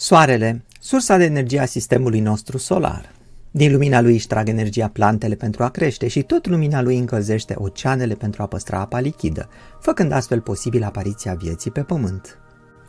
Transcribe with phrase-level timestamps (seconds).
[0.00, 3.12] Soarele, sursa de energie a sistemului nostru solar.
[3.50, 7.54] Din lumina lui își trag energia plantele pentru a crește și tot lumina lui încălzește
[7.56, 9.48] oceanele pentru a păstra apa lichidă,
[9.80, 12.38] făcând astfel posibil apariția vieții pe pământ.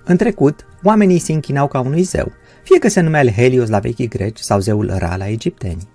[0.06, 2.32] În trecut, oamenii se închinau ca unui zeu,
[2.64, 5.88] fie că se numea Helios la vechii greci sau zeul Ra la egipteni.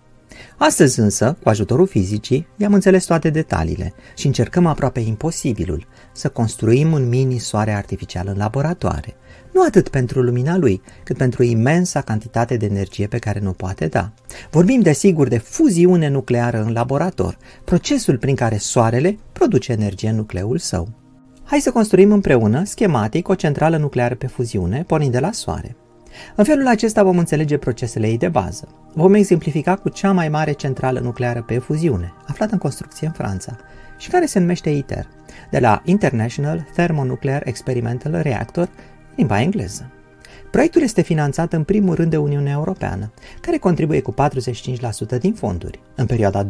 [0.56, 6.92] Astăzi însă, cu ajutorul fizicii, i-am înțeles toate detaliile și încercăm aproape imposibilul, să construim
[6.92, 9.16] un mini-soare artificial în laboratoare,
[9.54, 13.86] nu atât pentru lumina lui, cât pentru imensa cantitate de energie pe care nu poate
[13.86, 14.10] da.
[14.50, 20.58] Vorbim desigur de fuziune nucleară în laborator, procesul prin care soarele produce energie în nucleul
[20.58, 20.88] său.
[21.44, 25.76] Hai să construim împreună, schematic, o centrală nucleară pe fuziune, pornind de la soare.
[26.36, 28.68] În felul acesta vom înțelege procesele ei de bază.
[28.94, 33.56] Vom exemplifica cu cea mai mare centrală nucleară pe fuziune, aflată în construcție în Franța,
[33.98, 35.08] și care se numește ITER,
[35.50, 38.68] de la International Thermonuclear Experimental Reactor,
[39.16, 39.90] limba engleză.
[40.50, 44.14] Proiectul este finanțat în primul rând de Uniunea Europeană, care contribuie cu
[45.16, 45.80] 45% din fonduri.
[45.94, 46.48] În perioada 2021-2027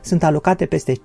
[0.00, 0.98] sunt alocate peste 5,6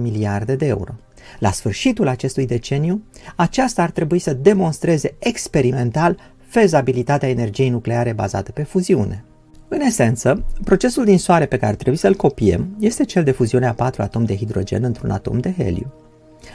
[0.00, 0.94] miliarde de euro.
[1.38, 3.02] La sfârșitul acestui deceniu,
[3.36, 9.24] aceasta ar trebui să demonstreze experimental fezabilitatea energiei nucleare bazată pe fuziune.
[9.68, 13.74] În esență, procesul din soare pe care trebuie să-l copiem este cel de fuziune a
[13.74, 15.92] patru atomi de hidrogen într-un atom de heliu.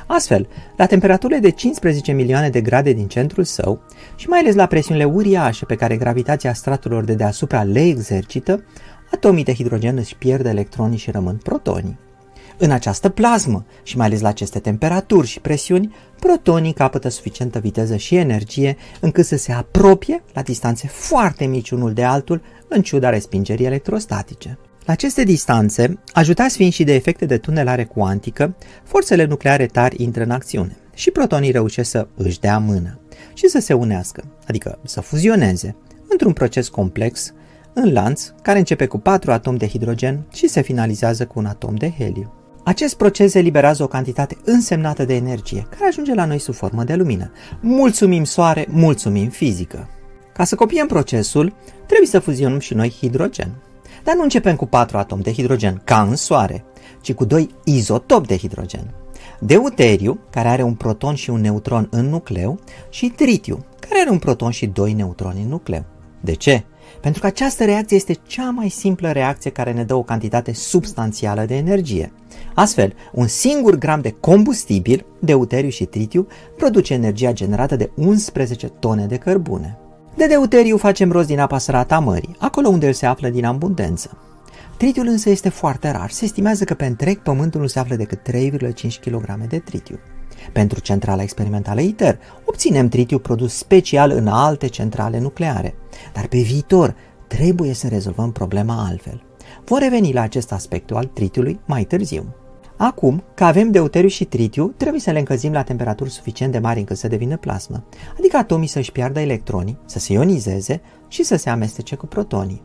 [0.07, 3.81] Astfel, la temperaturile de 15 milioane de grade din centrul său
[4.15, 8.63] și mai ales la presiunile uriașe pe care gravitația straturilor de deasupra le exercită,
[9.11, 11.97] atomii de hidrogen își pierd electronii și rămân protonii.
[12.57, 17.95] În această plasmă și mai ales la aceste temperaturi și presiuni, protonii capătă suficientă viteză
[17.95, 23.09] și energie încât să se apropie la distanțe foarte mici unul de altul în ciuda
[23.09, 24.57] respingerii electrostatice.
[24.87, 30.23] La aceste distanțe, ajutați fiind și de efecte de tunelare cuantică, forțele nucleare tari intră
[30.23, 32.99] în acțiune și protonii reușesc să își dea mână
[33.33, 35.75] și să se unească, adică să fuzioneze,
[36.09, 37.33] într-un proces complex,
[37.73, 41.75] în lanț, care începe cu patru atomi de hidrogen și se finalizează cu un atom
[41.75, 42.33] de heliu.
[42.63, 46.95] Acest proces eliberează o cantitate însemnată de energie, care ajunge la noi sub formă de
[46.95, 47.31] lumină.
[47.61, 49.89] Mulțumim soare, mulțumim fizică.
[50.33, 51.53] Ca să copiem procesul,
[51.85, 53.61] trebuie să fuzionăm și noi hidrogen.
[54.07, 56.65] Dar nu începem cu patru atomi de hidrogen, ca în Soare,
[57.01, 58.93] ci cu doi izotopi de hidrogen.
[59.39, 62.59] Deuteriu, care are un proton și un neutron în nucleu,
[62.89, 65.85] și tritiu, care are un proton și doi neutroni în nucleu.
[66.21, 66.63] De ce?
[67.01, 71.45] Pentru că această reacție este cea mai simplă reacție care ne dă o cantitate substanțială
[71.45, 72.13] de energie.
[72.53, 79.05] Astfel, un singur gram de combustibil, deuteriu și tritiu, produce energia generată de 11 tone
[79.05, 79.77] de cărbune.
[80.17, 83.45] De deuteriu facem rost din apa sărată a mării, acolo unde el se află din
[83.45, 84.17] abundență.
[84.77, 86.09] Tritiul însă este foarte rar.
[86.09, 89.99] Se estimează că pe întreg pământul nu se află decât 3,5 kg de tritiu.
[90.51, 95.75] Pentru centrala experimentală ITER obținem tritiu produs special în alte centrale nucleare.
[96.13, 96.95] Dar pe viitor
[97.27, 99.23] trebuie să rezolvăm problema altfel.
[99.65, 102.25] Vor reveni la acest aspect al tritiului mai târziu.
[102.77, 106.79] Acum, că avem deuteriu și tritiu, trebuie să le încălzim la temperaturi suficient de mari
[106.79, 107.83] încât să devină plasmă,
[108.17, 112.61] adică atomii să-și piardă electronii, să se ionizeze și să se amestece cu protonii.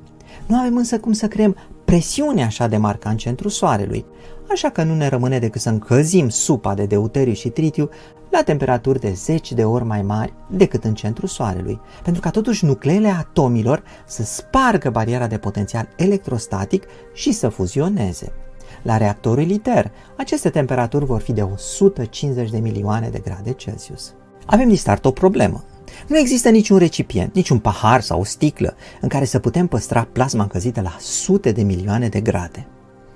[0.46, 4.04] Nu avem însă cum să creăm presiune așa de mare ca în centrul Soarelui,
[4.50, 7.88] așa că nu ne rămâne decât să încălzim supa de deuteriu și tritiu
[8.30, 12.64] la temperaturi de 10 de ori mai mari decât în centrul Soarelui, pentru ca totuși
[12.64, 16.84] nucleele atomilor să spargă bariera de potențial electrostatic
[17.14, 18.32] și să fuzioneze.
[18.82, 24.14] La reactorul ITER, aceste temperaturi vor fi de 150 de milioane de grade Celsius.
[24.46, 25.64] Avem din start o problemă.
[26.06, 30.42] Nu există niciun recipient, niciun pahar sau o sticlă în care să putem păstra plasma
[30.42, 32.66] încălzită la sute de milioane de grade.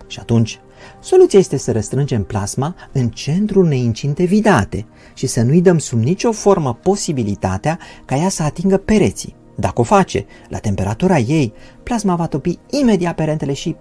[0.07, 0.61] Și atunci,
[1.01, 5.99] soluția este să răstrângem plasma în centrul unei incinte vidate și să nu-i dăm sub
[5.99, 9.35] nicio formă posibilitatea ca ea să atingă pereții.
[9.55, 11.53] Dacă o face, la temperatura ei,
[11.83, 13.77] plasma va topi imediat perentele și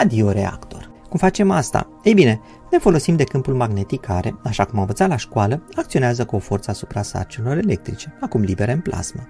[0.00, 0.73] adio reactor.
[1.14, 1.88] Cum facem asta?
[2.02, 6.24] Ei bine, ne folosim de câmpul magnetic care, așa cum am învățat la școală, acționează
[6.24, 9.26] cu o forță asupra sarcinilor electrice, acum libere în plasmă.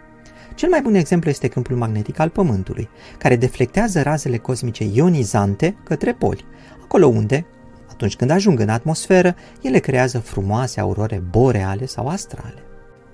[0.54, 2.88] Cel mai bun exemplu este câmpul magnetic al Pământului,
[3.18, 6.44] care deflectează razele cosmice ionizante către poli,
[6.82, 7.46] acolo unde,
[7.90, 12.62] atunci când ajung în atmosferă, ele creează frumoase aurore boreale sau astrale.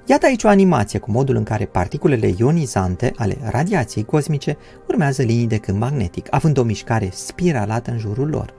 [0.07, 4.57] Iată aici o animație cu modul în care particulele ionizante ale radiației cosmice
[4.89, 8.59] urmează linii de câmp magnetic, având o mișcare spiralată în jurul lor.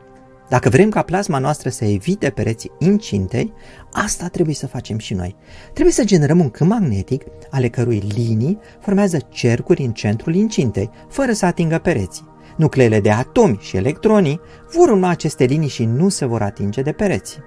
[0.52, 3.54] Dacă vrem ca plasma noastră să evite pereții incintei,
[3.92, 5.36] asta trebuie să facem și noi.
[5.74, 11.32] Trebuie să generăm un câmp magnetic ale cărui linii formează cercuri în centrul incintei, fără
[11.32, 12.30] să atingă pereții.
[12.58, 14.40] Nucleele de atomi și electronii
[14.74, 17.40] vor urma aceste linii și nu se vor atinge de pereți.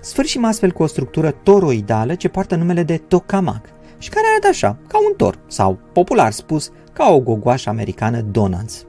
[0.00, 3.66] Sfârșim astfel cu o structură toroidală ce poartă numele de tokamak,
[3.98, 8.86] și care arată așa, ca un tor, sau, popular spus, ca o gogoașă americană Donuts.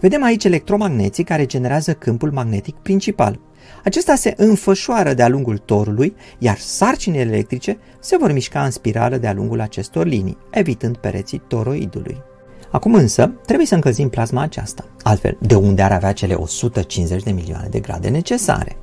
[0.00, 3.40] Vedem aici electromagneții care generează câmpul magnetic principal.
[3.84, 9.32] Acesta se înfășoară de-a lungul torului, iar sarcinile electrice se vor mișca în spirală de-a
[9.32, 12.22] lungul acestor linii, evitând pereții toroidului.
[12.70, 14.84] Acum însă, trebuie să încălzim plasma aceasta.
[15.02, 18.76] Altfel, de unde ar avea cele 150 de milioane de grade necesare?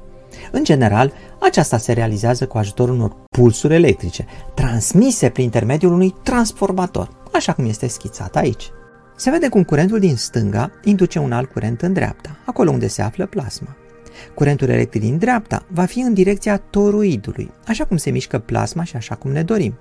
[0.51, 7.09] În general, aceasta se realizează cu ajutorul unor pulsuri electrice, transmise prin intermediul unui transformator,
[7.33, 8.71] așa cum este schițat aici.
[9.19, 13.01] Se vede cum curentul din stânga induce un alt curent în dreapta, acolo unde se
[13.01, 13.75] află plasma.
[14.33, 18.95] Curentul electric din dreapta va fi în direcția toroidului, așa cum se mișcă plasma și
[18.95, 19.77] așa cum ne dorim.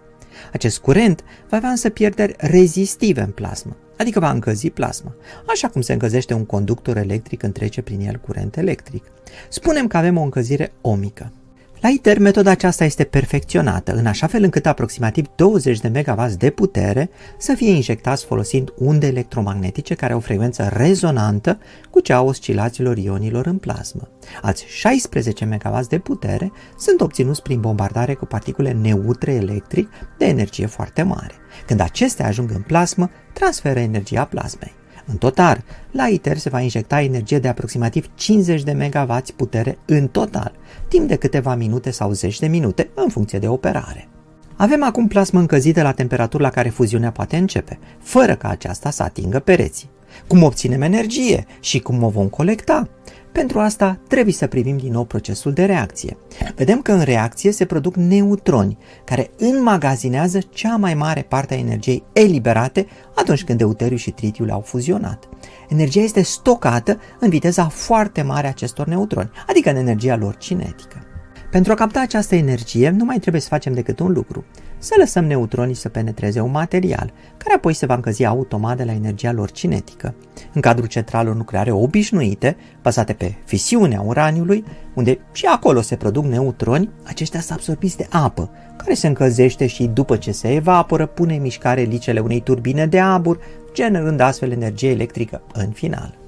[0.52, 5.14] Acest curent va avea însă pierderi rezistive în plasmă, adică va încălzi plasma,
[5.48, 9.04] așa cum se încălzește un conductor electric când trece prin el curent electric.
[9.48, 11.32] Spunem că avem o încălzire omică.
[11.81, 16.50] La ITER, metoda aceasta este perfecționată, în așa fel încât aproximativ 20 de MW de
[16.50, 21.58] putere să fie injectați folosind unde electromagnetice care au o frecvență rezonantă
[21.90, 24.08] cu cea a oscilațiilor ionilor în plasmă.
[24.43, 29.88] Alți 16 MW de putere sunt obținuți prin bombardare cu particule neutre electric
[30.19, 31.34] de energie foarte mare.
[31.67, 34.75] Când acestea ajung în plasmă, transferă energia plasmei.
[35.06, 40.08] În total, la ITER se va injecta energie de aproximativ 50 de MW putere în
[40.08, 40.53] total,
[40.88, 44.08] timp de câteva minute sau zeci de minute, în funcție de operare.
[44.56, 49.03] Avem acum plasmă încălzită la temperatură la care fuziunea poate începe, fără ca aceasta să
[49.03, 49.91] atingă pereții.
[50.26, 52.88] Cum obținem energie și cum o vom colecta?
[53.32, 56.17] Pentru asta trebuie să privim din nou procesul de reacție.
[56.55, 62.03] Vedem că în reacție se produc neutroni care înmagazinează cea mai mare parte a energiei
[62.12, 65.29] eliberate atunci când deuteriu și tritiul au fuzionat.
[65.69, 71.06] Energia este stocată în viteza foarte mare a acestor neutroni, adică în energia lor cinetică.
[71.50, 74.44] Pentru a capta această energie, nu mai trebuie să facem decât un lucru,
[74.78, 78.93] să lăsăm neutronii să penetreze un material, care apoi se va încălzi automat de la
[78.93, 80.14] energia lor cinetică.
[80.52, 84.64] În cadrul centralelor nucleare obișnuite, bazate pe fisiunea uraniului,
[84.94, 89.87] unde și acolo se produc neutroni, aceștia sunt absorbiți de apă, care se încălzește și
[89.87, 93.38] după ce se evaporă, pune în mișcare licele unei turbine de abur,
[93.72, 96.25] generând astfel energie electrică în final.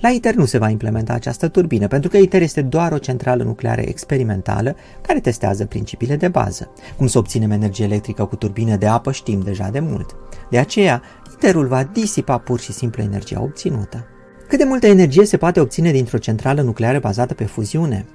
[0.00, 3.42] La ITER nu se va implementa această turbină, pentru că ITER este doar o centrală
[3.42, 6.70] nucleară experimentală care testează principiile de bază.
[6.96, 10.16] Cum să obținem energie electrică cu turbină de apă știm deja de mult.
[10.50, 11.02] De aceea,
[11.34, 14.06] ITER-ul va disipa pur și simplu energia obținută.
[14.48, 18.06] Cât de multă energie se poate obține dintr-o centrală nucleară bazată pe fuziune?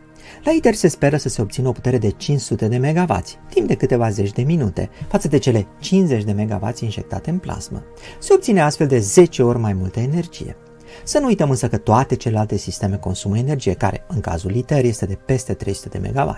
[0.44, 3.18] La ITER se speră să se obțină o putere de 500 de MW,
[3.50, 7.84] timp de câteva zeci de minute, față de cele 50 de MW injectate în plasmă.
[8.20, 10.56] Se obține astfel de 10 ori mai multă energie.
[11.04, 15.06] Să nu uităm însă că toate celelalte sisteme consumă energie, care, în cazul ITER, este
[15.06, 16.38] de peste 300 de MW.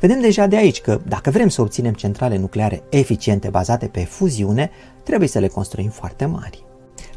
[0.00, 4.70] Vedem deja de aici că, dacă vrem să obținem centrale nucleare eficiente bazate pe fuziune,
[5.02, 6.64] trebuie să le construim foarte mari.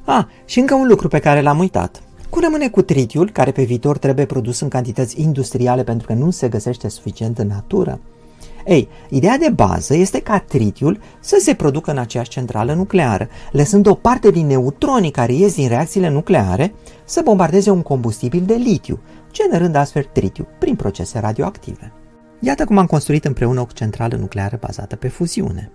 [0.06, 2.02] Ah, și încă un lucru pe care l-am uitat.
[2.30, 6.30] Cum rămâne cu tritiul, care pe viitor trebuie produs în cantități industriale pentru că nu
[6.30, 8.00] se găsește suficient în natură?
[8.70, 13.88] Ei, ideea de bază este ca tritiul să se producă în aceeași centrală nucleară, lăsând
[13.88, 16.74] o parte din neutronii care ies din reacțiile nucleare
[17.06, 19.00] să bombardeze un combustibil de litiu,
[19.32, 21.92] generând astfel tritiu prin procese radioactive.
[22.40, 25.72] Iată cum am construit împreună o centrală nucleară bazată pe fuziune.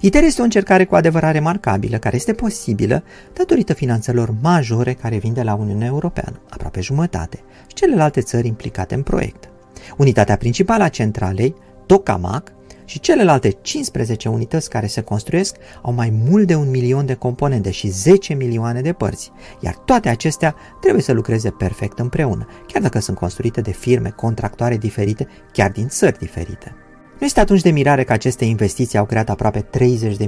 [0.00, 3.02] ITER este o încercare cu adevărat remarcabilă, care este posibilă
[3.32, 8.94] datorită finanțelor majore care vin de la Uniunea Europeană, aproape jumătate, și celelalte țări implicate
[8.94, 9.48] în proiect.
[9.96, 11.54] Unitatea principală a centralei
[11.88, 12.52] tokamak
[12.84, 17.70] și celelalte 15 unități care se construiesc au mai mult de un milion de componente
[17.70, 22.98] și 10 milioane de părți, iar toate acestea trebuie să lucreze perfect împreună, chiar dacă
[22.98, 26.87] sunt construite de firme contractoare diferite, chiar din țări diferite.
[27.18, 29.66] Nu este atunci de mirare că aceste investiții au creat aproape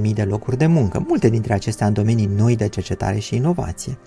[0.01, 3.97] 30.000 de locuri de muncă, multe dintre acestea în domenii noi de cercetare și inovație.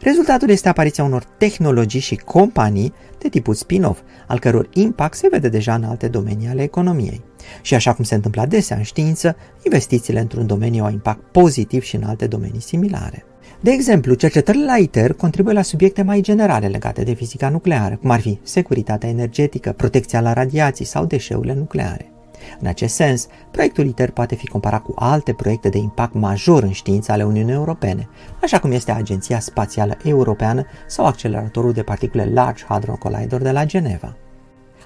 [0.00, 5.48] Rezultatul este apariția unor tehnologii și companii de tipul spin-off, al căror impact se vede
[5.48, 7.24] deja în alte domenii ale economiei.
[7.62, 11.96] Și așa cum se întâmplă adesea în știință, investițiile într-un domeniu au impact pozitiv și
[11.96, 13.24] în alte domenii similare.
[13.60, 18.10] De exemplu, cercetările la ITER contribuie la subiecte mai generale legate de fizica nucleară, cum
[18.10, 22.13] ar fi securitatea energetică, protecția la radiații sau deșeurile nucleare.
[22.60, 26.72] În acest sens, proiectul ITER poate fi comparat cu alte proiecte de impact major în
[26.72, 28.08] știință ale Uniunii Europene,
[28.42, 33.64] așa cum este Agenția Spațială Europeană sau acceleratorul de particule Large Hadron Collider de la
[33.64, 34.16] Geneva.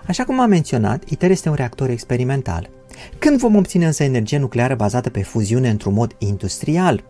[0.06, 2.70] Așa cum am menționat, ITER este un reactor experimental.
[3.18, 7.04] Când vom obține însă energie nucleară bazată pe fuziune într-un mod industrial,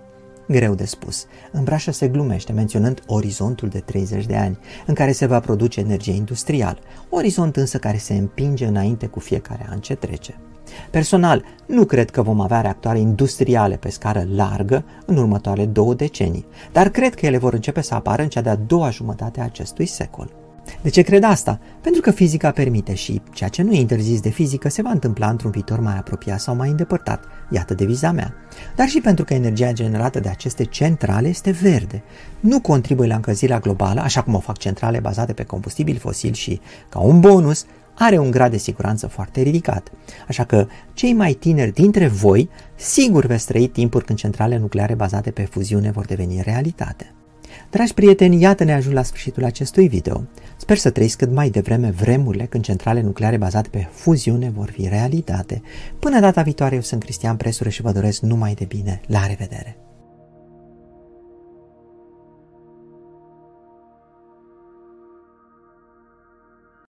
[0.48, 1.26] Greu de spus.
[1.52, 5.80] În brașă se glumește menționând orizontul de 30 de ani, în care se va produce
[5.80, 6.78] energie industrială,
[7.08, 10.40] orizont însă care se împinge înainte cu fiecare an ce trece.
[10.90, 16.46] Personal, nu cred că vom avea reactoare industriale pe scară largă în următoarele două decenii,
[16.72, 19.86] dar cred că ele vor începe să apară în cea de-a doua jumătate a acestui
[19.86, 20.37] secol.
[20.82, 21.60] De ce cred asta?
[21.80, 25.28] Pentru că fizica permite și ceea ce nu e interzis de fizică se va întâmpla
[25.28, 27.24] într-un viitor mai apropiat sau mai îndepărtat.
[27.50, 28.34] Iată deviza mea.
[28.76, 32.02] Dar și pentru că energia generată de aceste centrale este verde.
[32.40, 36.60] Nu contribuie la încălzirea globală, așa cum o fac centrale bazate pe combustibili fosili și,
[36.88, 39.90] ca un bonus, are un grad de siguranță foarte ridicat.
[40.28, 45.30] Așa că cei mai tineri dintre voi sigur veți trăi timpuri când centrale nucleare bazate
[45.30, 47.12] pe fuziune vor deveni realitate.
[47.70, 50.22] Dragi prieteni, iată ne ajung la sfârșitul acestui video.
[50.56, 54.88] Sper să trăiți cât mai devreme vremurile când centrale nucleare bazate pe fuziune vor fi
[54.88, 55.62] realitate.
[55.98, 59.00] Până data viitoare, eu sunt Cristian Presure și vă doresc numai de bine.
[59.06, 59.87] La revedere!